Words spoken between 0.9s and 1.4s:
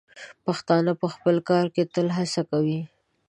په خپل